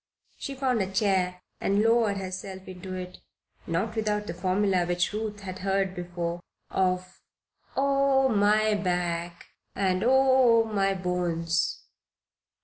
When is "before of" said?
5.93-7.21